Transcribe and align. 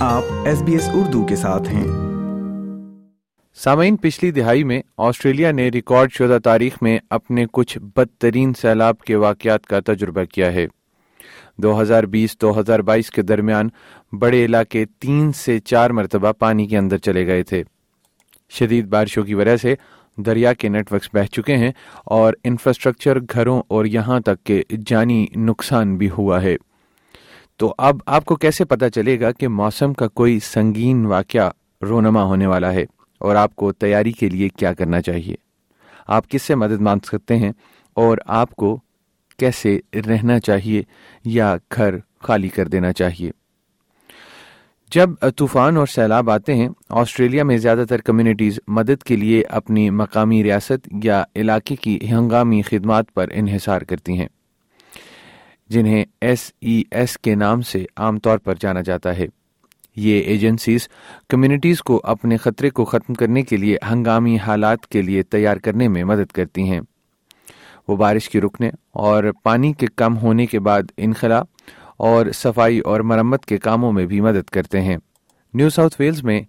آپ 0.00 0.24
S 0.46 0.60
B 0.64 0.72
S 0.72 0.88
Urdu 0.94 1.22
کے 1.26 1.36
ساتھ 1.36 1.68
ہیں 1.68 1.84
سامعین 3.62 3.96
پچھلی 4.02 4.30
دہائی 4.32 4.62
میں 4.64 4.80
آسٹریلیا 5.06 5.50
نے 5.52 5.66
ریکارڈ 5.74 6.12
شدہ 6.14 6.36
تاریخ 6.44 6.76
میں 6.82 6.98
اپنے 7.16 7.44
کچھ 7.52 7.76
بدترین 7.96 8.52
سیلاب 8.60 9.00
کے 9.06 9.16
واقعات 9.24 9.66
کا 9.66 9.80
تجربہ 9.86 10.24
کیا 10.32 10.52
ہے 10.54 10.66
دو 11.62 11.80
ہزار 11.80 12.04
بیس 12.12 12.40
دو 12.42 12.58
ہزار 12.60 12.80
بائیس 12.92 13.10
کے 13.10 13.22
درمیان 13.32 13.68
بڑے 14.20 14.44
علاقے 14.44 14.84
تین 15.00 15.30
سے 15.36 15.58
چار 15.70 15.90
مرتبہ 16.00 16.32
پانی 16.38 16.66
کے 16.68 16.78
اندر 16.78 16.98
چلے 17.08 17.26
گئے 17.26 17.42
تھے 17.50 17.62
شدید 18.58 18.86
بارشوں 18.94 19.24
کی 19.24 19.34
وجہ 19.40 19.56
سے 19.62 19.74
دریا 20.26 20.52
کے 20.58 20.68
نیٹ 20.76 20.92
ورکس 20.92 21.10
بہہ 21.14 21.32
چکے 21.34 21.56
ہیں 21.56 21.72
اور 22.20 22.34
انفراسٹرکچر 22.44 23.20
گھروں 23.30 23.60
اور 23.76 23.84
یہاں 23.98 24.20
تک 24.26 24.44
کے 24.46 24.62
جانی 24.86 25.24
نقصان 25.46 25.96
بھی 25.98 26.10
ہوا 26.18 26.42
ہے 26.42 26.56
تو 27.58 27.72
اب 27.86 27.96
آپ 28.16 28.24
کو 28.24 28.34
کیسے 28.36 28.64
پتہ 28.72 28.86
چلے 28.94 29.18
گا 29.20 29.30
کہ 29.38 29.48
موسم 29.48 29.92
کا 30.00 30.06
کوئی 30.08 30.38
سنگین 30.48 31.04
واقعہ 31.06 31.48
رونما 31.88 32.22
ہونے 32.32 32.46
والا 32.46 32.72
ہے 32.72 32.84
اور 33.26 33.36
آپ 33.36 33.54
کو 33.62 33.70
تیاری 33.84 34.12
کے 34.18 34.28
لیے 34.28 34.48
کیا 34.48 34.72
کرنا 34.74 35.00
چاہیے 35.02 35.34
آپ 36.16 36.28
کس 36.30 36.42
سے 36.42 36.54
مدد 36.64 36.80
مانگ 36.88 37.06
سکتے 37.12 37.36
ہیں 37.36 37.50
اور 38.02 38.18
آپ 38.42 38.50
کو 38.62 38.76
کیسے 39.38 39.76
رہنا 40.08 40.38
چاہیے 40.40 40.82
یا 41.38 41.54
گھر 41.76 41.96
خالی 42.28 42.48
کر 42.56 42.68
دینا 42.68 42.92
چاہیے 43.00 43.30
جب 44.94 45.10
طوفان 45.36 45.76
اور 45.76 45.86
سیلاب 45.94 46.30
آتے 46.30 46.54
ہیں 46.56 46.68
آسٹریلیا 47.00 47.44
میں 47.44 47.56
زیادہ 47.66 47.84
تر 47.88 48.00
کمیونٹیز 48.04 48.58
مدد 48.78 49.02
کے 49.06 49.16
لیے 49.16 49.42
اپنی 49.60 49.88
مقامی 50.02 50.42
ریاست 50.44 50.88
یا 51.04 51.22
علاقے 51.40 51.76
کی 51.86 51.98
ہنگامی 52.12 52.62
خدمات 52.70 53.12
پر 53.14 53.28
انحصار 53.40 53.82
کرتی 53.88 54.18
ہیں 54.20 54.28
جنہیں 55.70 56.04
ایس 56.24 56.50
ای 56.66 56.80
ایس 56.98 57.16
کے 57.22 57.34
نام 57.34 57.60
سے 57.70 57.84
عام 57.96 58.18
طور 58.26 58.38
پر 58.44 58.54
جانا 58.60 58.80
جاتا 58.82 59.16
ہے 59.18 59.26
یہ 60.04 60.20
ایجنسیز 60.32 60.88
کمیونٹیز 61.28 61.80
کو 61.90 62.00
اپنے 62.12 62.36
خطرے 62.44 62.70
کو 62.70 62.84
ختم 62.92 63.14
کرنے 63.22 63.42
کے 63.42 63.56
لیے 63.56 63.76
ہنگامی 63.90 64.36
حالات 64.46 64.86
کے 64.88 65.02
لیے 65.02 65.22
تیار 65.34 65.56
کرنے 65.64 65.88
میں 65.94 66.04
مدد 66.10 66.32
کرتی 66.32 66.62
ہیں 66.70 66.80
وہ 67.88 67.96
بارش 67.96 68.28
کی 68.28 68.40
رکنے 68.40 68.70
اور 69.08 69.24
پانی 69.44 69.72
کے 69.80 69.86
کم 69.96 70.16
ہونے 70.18 70.46
کے 70.46 70.60
بعد 70.68 70.92
انخلا 71.06 71.42
اور 72.08 72.26
صفائی 72.34 72.78
اور 72.90 73.00
مرمت 73.12 73.46
کے 73.46 73.58
کاموں 73.58 73.92
میں 73.92 74.06
بھی 74.06 74.20
مدد 74.20 74.50
کرتے 74.52 74.80
ہیں 74.82 74.96
نیو 75.54 75.68
ساؤتھ 75.76 75.94
ویلز 75.98 76.22
میں 76.24 76.40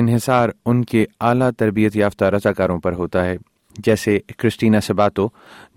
انحصار 0.00 0.48
ان 0.66 0.84
کے 0.92 1.04
اعلیٰ 1.28 1.50
تربیت 1.58 1.96
یافتہ 1.96 2.24
رضاکاروں 2.36 2.78
پر 2.80 2.92
ہوتا 2.94 3.24
ہے 3.24 3.36
جیسے 3.86 4.18
کرسٹینا 4.36 4.80
سباتو 4.80 5.28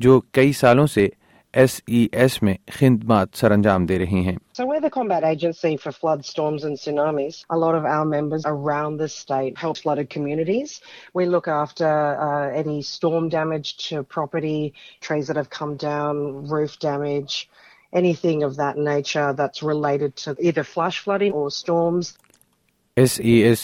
جو 0.05 0.19
کئی 0.33 0.53
سالوں 0.59 0.87
سے 0.93 1.07
S 1.61 1.73
S 1.87 2.07
S 2.11 2.13
S 2.21 2.37
E 2.41 2.47
E 2.47 2.47
میں 2.47 2.53
خدمات 2.77 3.27
سر 3.37 3.51
انجام 3.51 3.85
دے 3.89 3.97
رہی 3.99 4.21
ہیں 4.25 4.35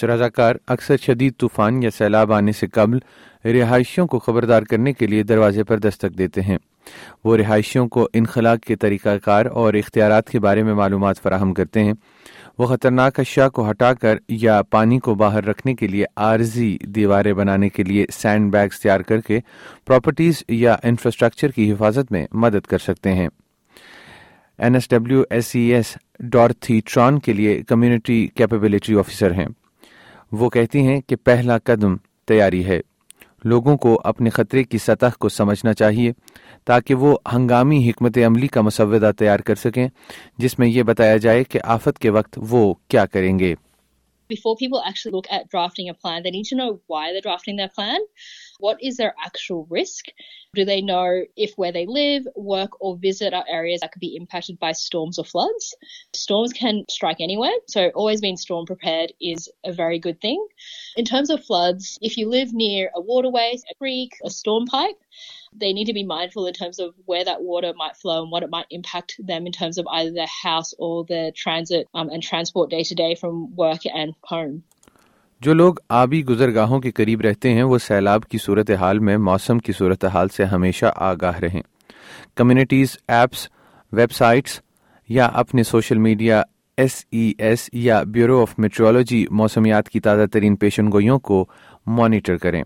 رضاکار 0.07 0.55
اکثر 0.67 0.97
شدید 1.05 1.33
طوفان 1.39 1.81
یا 1.83 1.89
سیلاب 1.97 2.33
آنے 2.33 2.51
سے 2.59 2.67
قبل 2.73 2.97
رہائشیوں 3.59 4.07
کو 4.13 4.19
خبردار 4.25 4.61
کرنے 4.69 4.93
کے 4.93 5.07
لیے 5.07 5.23
دروازے 5.33 5.63
پر 5.71 5.79
دستک 5.85 6.17
دیتے 6.17 6.41
ہیں 6.51 6.57
وہ 7.23 7.35
رہائشیوں 7.37 7.87
کو 7.95 8.07
انخلا 8.13 8.55
کے 8.55 8.75
طریقہ 8.75 9.17
کار 9.25 9.45
اور 9.61 9.73
اختیارات 9.73 10.29
کے 10.29 10.39
بارے 10.45 10.63
میں 10.63 10.73
معلومات 10.73 11.21
فراہم 11.23 11.53
کرتے 11.53 11.83
ہیں 11.83 11.93
وہ 12.59 12.65
خطرناک 12.67 13.19
اشیاء 13.19 13.47
کو 13.57 13.69
ہٹا 13.69 13.93
کر 13.93 14.17
یا 14.29 14.61
پانی 14.71 14.99
کو 15.07 15.15
باہر 15.15 15.45
رکھنے 15.47 15.73
کے 15.75 15.87
لیے 15.87 16.05
عارضی 16.27 16.77
دیواریں 16.95 17.31
بنانے 17.33 17.69
کے 17.77 17.83
لیے 17.83 18.05
سینڈ 18.13 18.51
بیگز 18.53 18.79
تیار 18.81 18.99
کر 19.09 19.19
کے 19.27 19.39
پراپرٹیز 19.87 20.43
یا 20.63 20.75
انفراسٹرکچر 20.83 21.51
کی 21.55 21.71
حفاظت 21.71 22.11
میں 22.11 22.25
مدد 22.43 22.65
کر 22.69 22.77
سکتے 22.87 23.13
ہیں 23.13 23.27
N 24.57 24.75
S 24.75 24.83
e 24.85 24.89
W 24.97 25.23
S 25.31 25.45
C 25.47 25.59
S 25.75 25.95
ڈارتھی 26.31 26.79
ٹران 26.93 27.19
کے 27.25 27.33
لیے 27.33 27.57
کمیونٹی 27.67 28.25
کیپبلٹی 28.35 28.95
آفیسر 28.99 29.33
ہیں 29.39 29.47
وہ 30.39 30.49
کہتی 30.55 30.85
ہیں 30.87 30.99
کہ 31.07 31.15
پہلا 31.25 31.57
قدم 31.65 31.95
تیاری 32.27 32.65
ہے 32.65 32.79
لوگوں 33.45 33.75
کو 33.77 33.99
اپنے 34.03 34.29
خطرے 34.29 34.63
کی 34.63 34.77
سطح 34.85 35.17
کو 35.19 35.29
سمجھنا 35.29 35.73
چاہیے 35.73 36.11
تاکہ 36.67 36.95
وہ 37.03 37.15
ہنگامی 37.33 37.87
حکمت 37.89 38.17
عملی 38.25 38.47
کا 38.47 38.61
مسودہ 38.61 39.11
تیار 39.17 39.39
کر 39.47 39.55
سکیں 39.63 39.87
جس 40.39 40.59
میں 40.59 40.67
یہ 40.67 40.83
بتایا 40.87 41.17
جائے 41.27 41.43
کہ 41.49 41.59
آفت 41.75 41.99
کے 41.99 42.09
وقت 42.19 42.39
وہ 42.51 42.73
کیا 42.89 43.05
کریں 43.13 43.37
گے 43.39 43.53
before 44.29 44.55
people 44.55 44.81
actually 44.85 45.11
look 45.11 45.27
at 45.31 45.49
drafting 45.49 45.89
a 45.89 45.93
plan, 45.93 46.23
they 46.23 46.31
need 46.31 46.45
to 46.45 46.55
know 46.55 46.79
why 46.85 47.11
they're 47.11 47.21
drafting 47.21 47.57
their 47.57 47.67
plan. 47.67 47.99
What 48.59 48.81
is 48.81 48.97
their 48.97 49.15
actual 49.25 49.67
risk? 49.69 50.05
Do 50.53 50.65
they 50.65 50.81
know 50.81 51.23
if 51.35 51.53
where 51.55 51.71
they 51.71 51.85
live, 51.85 52.25
work 52.35 52.71
or 52.79 52.97
visit 52.97 53.33
are 53.33 53.45
areas 53.49 53.81
that 53.81 53.91
could 53.91 53.99
be 53.99 54.15
impacted 54.15 54.59
by 54.59 54.73
storms 54.73 55.17
or 55.17 55.25
floods? 55.25 55.75
Storms 56.13 56.53
can 56.53 56.85
strike 56.89 57.19
anywhere, 57.19 57.51
so 57.67 57.89
always 57.95 58.21
being 58.21 58.37
storm 58.37 58.65
prepared 58.65 59.11
is 59.19 59.49
a 59.65 59.73
very 59.73 59.99
good 59.99 60.21
thing. 60.21 60.45
In 60.95 61.05
terms 61.05 61.29
of 61.29 61.43
floods, 61.43 61.97
if 62.01 62.17
you 62.17 62.29
live 62.29 62.53
near 62.53 62.91
a 62.95 63.01
waterway, 63.01 63.57
a 63.69 63.75
creek, 63.75 64.13
a 64.23 64.29
storm 64.29 64.67
pipe, 64.67 64.97
they 65.55 65.73
need 65.73 65.85
to 65.89 65.93
be 65.93 66.03
mindful 66.03 66.45
in 66.47 66.53
terms 66.53 66.79
of 66.79 66.93
where 67.05 67.23
that 67.25 67.41
water 67.41 67.73
might 67.77 67.95
flow 67.97 68.21
and 68.23 68.31
what 68.31 68.43
it 68.43 68.49
might 68.49 68.65
impact 68.71 69.15
them 69.31 69.45
in 69.47 69.51
terms 69.51 69.77
of 69.77 69.87
either 69.91 70.11
their 70.11 70.31
house 70.43 70.73
or 70.77 71.05
their 71.05 71.31
transit 71.31 71.87
um, 71.93 72.09
and 72.09 72.23
transport 72.23 72.69
day 72.69 72.83
to 72.83 72.95
day 72.95 73.15
from 73.15 73.55
work 73.55 73.85
and 73.93 74.13
home. 74.33 74.59
جو 75.41 75.53
لوگ 75.53 75.73
آبی 75.97 76.23
گزرگاہوں 76.29 76.79
کے 76.81 76.91
قریب 76.91 77.21
رہتے 77.21 77.51
ہیں 77.53 77.63
وہ 77.63 77.77
سیلاب 77.85 78.23
کی 78.29 78.37
صورتحال 78.45 78.99
میں 79.09 79.15
موسم 79.27 79.59
کی 79.67 79.73
صورتحال 79.77 80.27
سے 80.37 80.45
ہمیشہ 80.53 80.85
آگاہ 81.09 81.37
رہیں 81.39 81.61
کمیونٹیز 82.37 82.95
ایپس 83.17 83.47
ویب 83.99 84.11
سائٹس 84.15 84.59
یا 85.17 85.25
اپنے 85.41 85.63
social 85.63 85.97
media 86.07 86.41
S 86.81 87.03
E 87.11 87.31
S 87.47 87.69
یا 87.83 88.01
بیورو 88.13 88.41
آف 88.41 88.57
میٹرولوجی 88.57 89.25
موسمیات 89.43 89.89
کی 89.89 89.99
تازہ 90.09 90.25
ترین 90.33 90.55
پیشن 90.63 90.91
گوئیوں 90.91 91.19
کو 91.31 91.43
مانیٹر 91.97 92.37
کریں 92.37 92.61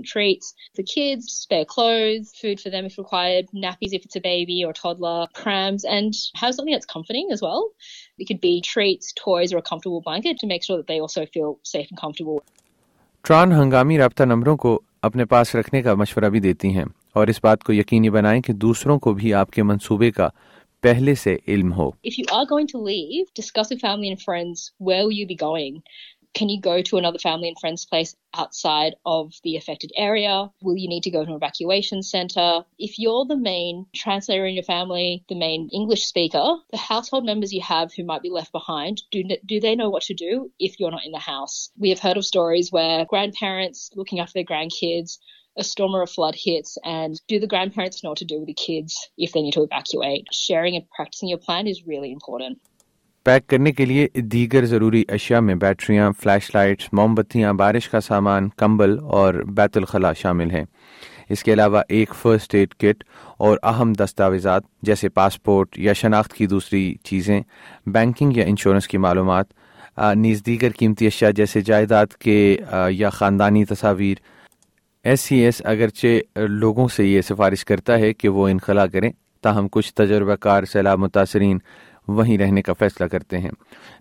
and 5.85 6.13
suffering 6.91 7.25
as 7.31 7.43
well 7.43 7.63
be 8.41 8.55
treat 8.73 8.99
اور 9.25 9.43
ٹران 13.27 13.51
ہنگامی 13.51 13.97
رابطہ 13.97 14.23
نمبروں 14.23 14.55
کو 14.63 14.71
اپنے 15.07 15.25
پاس 15.33 15.53
رکھنے 15.55 15.81
کا 15.81 15.93
مشورہ 15.99 16.29
بھی 16.29 16.39
دیتی 16.45 16.69
ہیں 16.77 16.83
اور 17.17 17.27
اس 17.33 17.39
بات 17.43 17.63
کو 17.63 17.73
یقینی 17.73 18.09
بنائیں 18.15 18.41
کہ 18.47 18.53
دوسروں 18.63 18.97
کو 19.05 19.13
بھی 19.19 19.33
آپ 19.41 19.51
کے 19.51 19.63
منصوبے 19.69 20.09
کا 20.17 20.27
پہلے 20.83 21.13
سے 21.15 21.35
علم 21.53 21.71
ہو 21.73 21.89
Can 26.33 26.49
you 26.49 26.59
go 26.59 26.81
to 26.81 26.97
another 26.97 27.19
family 27.19 27.47
and 27.47 27.59
friend's 27.59 27.85
place 27.85 28.15
outside 28.35 28.95
of 29.05 29.33
the 29.43 29.55
affected 29.55 29.91
area? 29.95 30.49
Will 30.63 30.75
you 30.75 30.89
need 30.89 31.03
to 31.03 31.11
go 31.11 31.23
to 31.23 31.29
an 31.29 31.35
evacuation 31.35 32.01
centre? 32.01 32.61
If 32.79 32.97
you're 32.97 33.25
the 33.25 33.37
main 33.37 33.85
translator 33.95 34.47
in 34.47 34.55
your 34.55 34.63
family, 34.63 35.23
the 35.29 35.35
main 35.35 35.69
English 35.71 36.03
speaker, 36.03 36.57
the 36.71 36.77
household 36.77 37.23
members 37.23 37.53
you 37.53 37.61
have 37.61 37.93
who 37.93 38.03
might 38.03 38.23
be 38.23 38.31
left 38.31 38.51
behind, 38.51 39.03
do 39.11 39.59
they 39.59 39.75
know 39.75 39.91
what 39.91 40.03
to 40.03 40.15
do 40.15 40.51
if 40.57 40.79
you're 40.79 40.91
not 40.91 41.05
in 41.05 41.11
the 41.11 41.19
house? 41.19 41.69
We 41.77 41.89
have 41.89 41.99
heard 41.99 42.17
of 42.17 42.25
stories 42.25 42.71
where 42.71 43.05
grandparents 43.05 43.91
looking 43.95 44.19
after 44.19 44.33
their 44.33 44.43
grandkids, 44.43 45.19
a 45.55 45.63
storm 45.63 45.95
or 45.95 46.01
a 46.01 46.07
flood 46.07 46.33
hits, 46.35 46.79
and 46.83 47.21
do 47.27 47.39
the 47.39 47.45
grandparents 47.45 48.03
know 48.03 48.09
what 48.09 48.19
to 48.19 48.25
do 48.25 48.39
with 48.39 48.47
the 48.47 48.55
kids 48.55 49.07
if 49.19 49.33
they 49.33 49.41
need 49.43 49.53
to 49.53 49.61
evacuate? 49.61 50.27
Sharing 50.31 50.75
and 50.75 50.89
practising 50.89 51.29
your 51.29 51.37
plan 51.37 51.67
is 51.67 51.85
really 51.85 52.11
important. 52.11 52.57
Pack 53.25 53.45
کرنے 53.49 53.71
کے 53.71 53.85
لیے 53.85 54.07
دیگر 54.31 54.65
ضروری 54.65 55.03
اشیاء 55.13 55.39
میں 55.39 55.53
بیٹریاں 55.55 56.09
flash 56.21 56.49
lights 56.55 56.87
موم 56.93 57.13
بتیاں 57.15 57.51
بارش 57.59 57.87
کا 57.89 57.99
سامان 58.01 58.47
کمبل 58.57 58.97
اور 59.19 59.33
بیت 59.57 59.77
الخلاء 59.77 60.11
شامل 60.21 60.49
ہیں 60.51 60.63
اس 61.33 61.43
کے 61.43 61.53
علاوہ 61.53 61.81
ایک 61.97 62.13
فرسٹ 62.21 62.55
ایڈ 62.55 62.73
کٹ 62.81 63.03
اور 63.47 63.57
اہم 63.71 63.93
دستاویزات 63.99 64.63
جیسے 64.89 65.09
پاسپورٹ 65.19 65.79
یا 65.79 65.93
شناخت 66.01 66.33
کی 66.33 66.47
دوسری 66.55 66.83
چیزیں 67.03 67.39
بینکنگ 67.93 68.37
یا 68.37 68.45
انشورنس 68.47 68.87
کی 68.87 68.97
معلومات 69.05 69.53
نیز 70.15 70.45
دیگر 70.45 70.71
قیمتی 70.79 71.07
اشیاء 71.07 71.29
جیسے 71.35 71.61
جائیداد 71.71 72.13
کے 72.25 72.35
یا 72.91 73.09
خاندانی 73.19 73.63
تصاویر 73.65 74.17
ایس 75.09 75.21
سی 75.21 75.37
ایس 75.45 75.61
اگرچہ 75.65 76.39
لوگوں 76.47 76.87
سے 76.95 77.07
یہ 77.07 77.21
سفارش 77.29 77.65
کرتا 77.65 77.97
ہے 77.99 78.13
کہ 78.13 78.29
وہ 78.37 78.47
انخلا 78.49 78.87
کریں 78.87 79.11
تاہم 79.43 79.67
کچھ 79.71 79.93
تجربہ 79.93 80.35
کار 80.41 80.63
سیلاب 80.71 80.99
متاثرین 80.99 81.57
وہیں 82.07 82.37
رہنے 82.37 82.61
کا 82.61 82.73
فیصلہ 82.79 83.07
کرتے 83.07 83.37
ہیں 83.39 83.49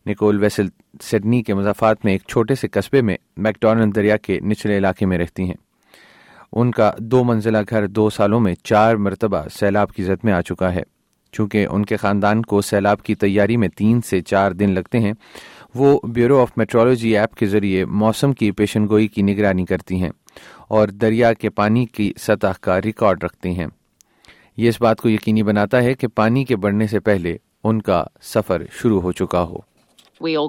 نکول 0.07 0.43
ویسل 0.43 0.69
سڈنی 1.11 1.43
کے 1.43 1.55
مضافات 1.55 2.05
میں 2.05 2.13
ایک 2.13 2.23
چھوٹے 2.29 2.55
سے 2.61 2.69
قصبے 2.73 3.03
میں 3.03 3.17
میکٹونل 3.47 3.95
دریا 3.95 4.17
کے 4.23 4.39
نچلے 4.51 4.77
علاقے 4.79 5.07
میں 5.07 5.19
رہتی 5.19 5.43
ہیں 5.49 5.55
ان 6.61 6.71
کا 6.71 6.91
دو 6.99 7.23
منزلہ 7.25 7.59
گھر 7.71 7.87
دو 7.87 8.09
سالوں 8.11 8.41
میں 8.41 8.55
چار 8.65 8.95
مرتبہ 9.05 9.43
سیلاب 9.59 9.93
کی 9.97 10.03
زد 10.05 10.25
میں 10.25 10.33
آ 10.33 10.41
چکا 10.49 10.73
ہے 10.75 10.83
چونکہ 11.37 11.67
ان 11.71 11.85
کے 11.85 11.97
خاندان 11.97 12.43
کو 12.47 12.61
سیلاب 12.63 13.03
کی 13.03 13.15
تیاری 13.21 13.57
میں 13.57 13.69
تین 13.77 14.01
سے 14.09 14.21
چار 14.23 14.53
دن 14.53 14.71
لگتے 14.75 14.99
ہیں 15.01 15.13
وہ 15.75 15.99
بیورو 16.15 16.41
آف 16.41 16.51
میٹرولوجی 16.57 17.17
ایپ 17.19 17.35
کے 17.37 17.47
ذریعے 17.47 17.85
موسم 18.01 18.33
کی 18.41 18.51
پیشن 18.57 18.89
گوئی 18.89 19.07
کی 19.09 19.23
نگرانی 19.23 19.65
کرتی 19.67 20.03
ہیں 20.03 20.11
اور 20.79 20.89
دریا 21.01 21.33
کے 21.33 21.51
پانی 21.51 21.85
کی 21.95 22.13
سطح 22.21 22.53
کا 22.61 22.81
ریکارڈ 22.85 23.25
رکھتی 23.25 23.59
ہیں 23.59 23.67
یہ 24.57 24.69
اس 24.69 24.81
بات 24.83 25.01
کو 25.01 25.09
یقینی 25.09 25.43
بناتا 25.43 25.83
ہے 25.83 25.95
کہ 25.95 26.07
پانی 26.15 26.45
کے 26.45 26.57
بڑھنے 26.67 26.87
سے 26.87 27.01
پہلے 27.01 27.37
ان 27.71 27.81
کا 27.89 28.03
سفر 28.35 28.63
شروع 28.81 29.01
ہو 29.03 29.13
چکا 29.19 29.43
ہو 29.51 29.57
وی 30.21 30.35
او 30.37 30.45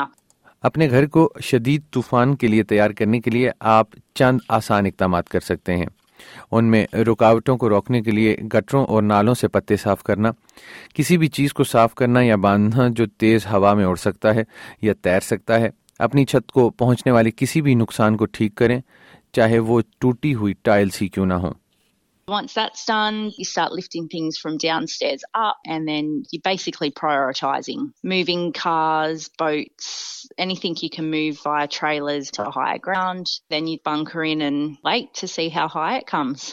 up. 0.00 0.10
اپنے 0.62 0.88
گھر 0.90 1.06
کو 1.06 1.28
شدید 1.42 1.82
طوفان 1.92 2.34
کے 2.36 2.46
لیے 2.48 2.62
تیار 2.62 2.90
کرنے 2.98 3.20
کے 3.20 3.30
لیے 3.30 3.50
آپ 3.76 3.88
چند 4.16 4.38
آسان 4.58 4.86
اقدامات 4.86 5.28
کر 5.28 5.40
سکتے 5.50 5.76
ہیں 5.76 5.86
ان 6.58 6.70
میں 6.70 6.84
رکاوٹوں 7.10 7.56
کو 7.58 7.68
روکنے 7.68 8.00
کے 8.02 8.10
لیے 8.10 8.36
گٹروں 8.54 8.84
اور 8.86 9.02
نالوں 9.02 9.34
سے 9.40 9.48
پتے 9.56 9.76
صاف 9.82 10.02
کرنا 10.04 10.30
کسی 10.94 11.16
بھی 11.22 11.28
چیز 11.38 11.52
کو 11.60 11.64
صاف 11.72 11.94
کرنا 11.94 12.20
یا 12.22 12.36
باندھنا 12.46 12.88
جو 12.96 13.06
تیز 13.20 13.46
ہوا 13.52 13.72
میں 13.80 13.84
اڑ 13.84 13.96
سکتا 14.06 14.34
ہے 14.34 14.42
یا 14.82 14.92
تیر 15.02 15.20
سکتا 15.30 15.60
ہے 15.60 15.68
اپنی 16.08 16.24
چھت 16.26 16.52
کو 16.52 16.68
پہنچنے 16.80 17.12
والے 17.12 17.30
کسی 17.36 17.60
بھی 17.62 17.74
نقصان 17.74 18.16
کو 18.16 18.26
ٹھیک 18.36 18.54
کریں 18.56 18.80
چاہے 19.36 19.58
وہ 19.70 19.80
ٹوٹی 20.00 20.34
ہوئی 20.34 20.52
ٹائلس 20.62 21.02
ہی 21.02 21.08
کیوں 21.08 21.26
نہ 21.26 21.34
ہوں 21.42 21.50
ونسن 22.30 22.68
ساٹ 23.52 23.72
لیفٹی 23.76 24.00
تھنگس 24.10 24.40
فروم 24.40 24.56
جان 24.60 24.82
اسٹ 24.88 25.04
آپ 25.44 25.56
اینڈ 25.74 25.88
بائیسی 26.44 26.70
فر 27.00 27.08
آر 27.10 27.32
چواجن 27.40 27.86
میو 28.12 28.34
کھاس 28.60 29.28
برٹس 29.40 29.88
ای 30.42 30.54
thing 30.62 30.74
he 30.82 30.88
come 30.96 31.06
move 31.14 31.32
your 31.54 31.66
چائلس 31.78 32.32
high 32.56 32.78
ground 32.86 33.26
دینی 33.50 33.76
پانکرین 33.90 34.42
لائک 34.84 35.16
سس 35.24 35.38
ایو 35.42 35.66
ہائی 35.74 36.00
کمس 36.12 36.50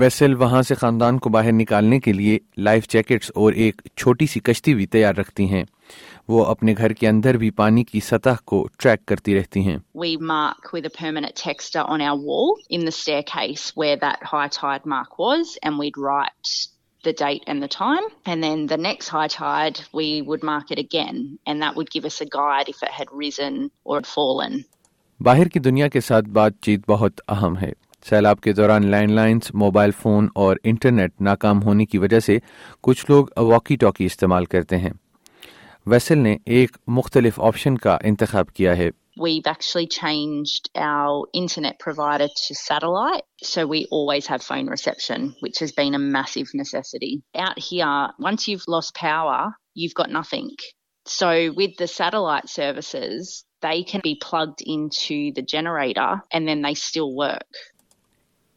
ویسل 0.00 0.34
وہاں 0.40 0.60
سے 0.66 0.74
خاندان 0.80 1.16
کو 1.24 1.30
باہر 1.30 1.52
نکالنے 1.52 1.98
کے 2.00 2.12
لیے 2.12 2.38
لائف 2.68 2.86
جیکٹس 2.92 3.30
اور 3.40 3.52
ایک 3.64 3.80
چھوٹی 3.96 4.26
سی 4.34 4.40
کشتی 4.40 4.74
بھی 4.74 4.86
تیار 4.94 5.14
رکھتی 5.18 5.48
ہیں 5.50 5.62
وہ 6.34 6.44
اپنے 6.52 6.74
گھر 6.78 6.92
کے 7.00 7.08
اندر 7.08 7.36
بھی 7.42 7.50
پانی 7.60 7.84
کی 7.90 8.00
سطح 8.06 8.40
کو 8.52 8.62
ٹریک 8.78 9.04
کرتی 9.08 9.34
رہتی 9.38 9.60
ہیں 9.66 9.76
باہر 25.24 25.48
کی 25.54 25.58
دنیا 25.68 25.88
کے 25.96 26.00
ساتھ 26.08 26.28
بات 26.38 26.60
چیت 26.62 26.88
بہت 26.90 27.20
اہم 27.28 27.56
ہے 27.62 27.72
سیلاب 28.08 28.40
کے 28.42 28.52
دوران 28.52 28.86
لینڈ 28.90 29.10
لائنز 29.14 29.50
موبائل 29.62 29.90
فون 30.00 30.28
اور 30.44 30.56
انٹرنیٹ 30.70 31.20
ناکام 31.26 31.62
ہونے 31.62 31.84
کی 31.86 31.98
وجہ 32.04 32.18
سے 32.20 32.38
کچھ 32.88 33.04
لوگ 33.10 33.26
واکی 33.48 33.76
ٹاکی 33.80 34.04
استعمال 34.06 34.44
کرتے 34.54 34.76
ہیں 34.78 34.90
ویسل 35.92 36.18
نے 36.18 36.36
ایک 36.56 36.76
مختلف 36.98 37.38
آپشن 37.48 37.76
کا 37.84 37.96
انتخاب 38.10 38.50
کیا 38.56 38.76
ہے 38.76 38.90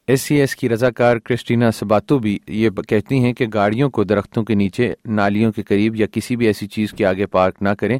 ایس 0.07 0.21
سی 0.21 0.35
ایس 0.39 0.55
کی 0.55 0.67
رضاکار 0.69 1.17
کرسٹینا 1.25 1.69
سباتو 1.71 2.17
بھی 2.23 2.37
یہ 2.57 2.69
کہتی 2.87 3.19
ہیں 3.23 3.31
کہ 3.33 3.45
گاڑیوں 3.53 3.89
کو 3.91 4.03
درختوں 4.03 4.43
کے 4.45 4.53
نیچے 4.55 4.91
نالیوں 5.19 5.51
کے 5.51 5.63
قریب 5.67 5.95
یا 5.95 6.07
کسی 6.13 6.35
بھی 6.37 6.45
ایسی 6.47 6.67
چیز 6.75 6.91
کے 6.97 7.05
آگے 7.05 7.25
پارک 7.35 7.61
نہ 7.63 7.69
کریں 7.79 7.97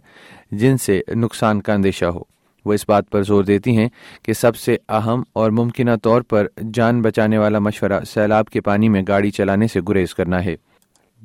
جن 0.60 0.78
سے 0.86 1.00
نقصان 1.16 1.62
کا 1.62 1.74
اندیشہ 1.74 2.06
ہو 2.06 2.22
وہ 2.66 2.74
اس 2.74 2.88
بات 2.90 3.10
پر 3.12 3.24
زور 3.28 3.44
دیتی 3.44 3.76
ہیں 3.78 3.88
کہ 4.24 4.34
سب 4.34 4.56
سے 4.56 4.76
اہم 5.00 5.24
اور 5.42 5.52
ممکنہ 5.62 5.96
طور 6.04 6.22
پر 6.30 6.48
جان 6.74 7.02
بچانے 7.02 7.38
والا 7.38 7.60
مشورہ 7.60 8.00
سیلاب 8.14 8.50
کے 8.50 8.62
پانی 8.70 8.90
میں 8.90 9.02
گاڑی 9.08 9.32
چلانے 9.38 9.68
سے 9.74 9.80
گریز 9.90 10.16
کرنا 10.16 10.44
ہے 10.46 10.56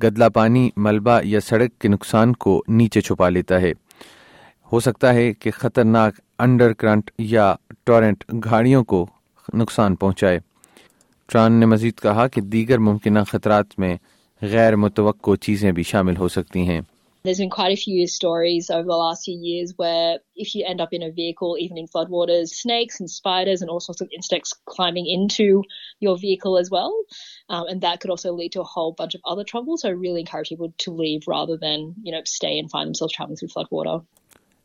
گدلہ 0.03 0.29
پانی 0.33 0.69
ملبہ 0.77 1.19
یا 1.23 1.39
سڑک 1.49 1.79
کے 1.81 1.87
نقصان 1.87 2.33
کو 2.47 2.61
نیچے 2.67 3.01
چھپا 3.01 3.29
لیتا 3.29 3.61
ہے 3.61 3.71
ہو 4.71 4.79
سکتا 4.79 5.13
ہے 5.13 5.31
کہ 5.39 5.51
خطرناک 5.59 6.19
انڈر 6.43 6.73
کرنٹ 6.77 7.11
یا 7.33 7.53
ٹورنٹ 7.85 8.23
گاڑیوں 8.51 8.83
کو 8.83 9.05
نقصان 9.57 9.95
پہنچائے 9.95 10.39
نے 11.35 11.65
مزید 11.65 11.99
کہا 12.01 12.27
کہ 12.33 12.41
دیگر 12.51 12.77
ممکنہ 12.87 13.19
خطرات 13.31 13.77
میں 13.79 13.95
غیر 14.51 14.75
متوقع 14.75 15.35
چیزیں 15.41 15.71
بھی 15.77 15.83
شامل 15.93 16.17
ہو 16.17 16.27
سکتی 16.35 16.67
ہیں 16.69 16.79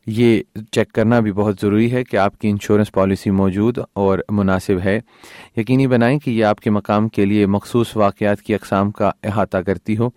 یہ 0.07 0.41
چیک 0.73 0.93
کرنا 0.95 1.19
بھی 1.21 1.33
بہت 1.33 1.57
ضروری 1.61 1.91
ہے 1.93 2.03
کہ 2.05 2.17
آپ 2.17 2.39
کی 2.41 2.49
انشورنس 2.51 2.91
پالیسی 2.93 3.31
موجود 3.39 3.79
اور 4.03 4.19
مناسب 4.39 4.79
ہے 4.85 4.99
یقینی 5.57 5.87
بنائیں 5.89 6.19
کہ 6.25 6.31
یہ 6.31 6.45
آپ 6.45 6.61
کے 6.61 6.71
مقام 6.71 7.09
کے 7.17 7.25
لیے 7.27 7.47
مخصوص 7.55 7.97
واقعات 7.97 8.43
کی 8.43 8.55
اقسام 8.55 8.91
کا 9.01 9.11
احاطہ 9.29 9.59
کرتی 9.67 9.97
ہو 9.99 10.09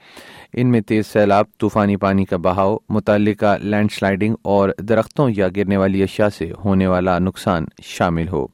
ان 0.53 0.72
میں 0.72 0.81
تیز 0.88 1.05
سیلاب 1.13 1.46
طوفانی 1.60 1.96
پانی 2.05 2.25
کا 2.25 2.38
بہاؤ 2.43 2.77
متعلقہ 2.89 3.55
لینڈ 3.63 3.91
سلائڈنگ 3.91 4.36
اور 4.55 4.69
درختوں 4.89 5.29
یا 5.36 5.48
گرنے 5.55 5.77
والی 5.77 6.03
اشیاء 6.03 6.29
سے 6.38 6.51
ہونے 6.65 6.88
والا 6.88 7.17
نقصان 7.19 7.65
شامل 7.96 8.27
ہو 8.31 8.46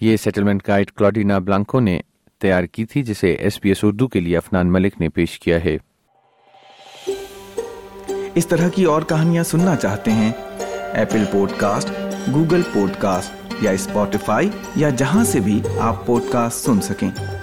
یہ 0.00 0.16
سیٹلمنٹ 0.24 0.62
گائیڈ 0.68 0.90
کلوڈینا 0.90 1.38
بلانکو 1.46 1.80
نے 1.80 1.98
تیار 2.40 2.64
کی 2.72 2.84
تھی 2.86 3.02
جسے 3.02 3.32
ایس 3.34 3.60
پی 3.60 3.68
ایس 3.68 3.84
اردو 3.84 4.08
کے 4.08 4.20
لیے 4.20 4.36
افنان 4.36 4.72
ملک 4.72 5.00
نے 5.00 5.08
پیش 5.14 5.38
کیا 5.40 5.64
ہے 5.64 5.76
اس 8.38 8.46
طرح 8.46 8.68
کی 8.74 8.84
اور 8.94 9.02
کہانیاں 9.08 9.42
سننا 9.44 9.74
چاہتے 9.76 10.12
ہیں 10.12 10.30
Apple 10.96 11.24
pod 11.30 11.50
cost 11.56 11.88
Google 12.34 12.62
pod 12.72 12.90
cost 12.98 13.52
یا 13.62 13.70
اسپوٹیفائی 13.80 14.48
یا 14.76 14.88
جہاں 14.98 15.24
سے 15.32 15.40
بھی 15.44 15.60
آپ 15.80 16.04
پوڈ 16.06 16.22
کاسٹ 16.32 16.64
سن 16.66 16.80
سکیں 16.88 17.37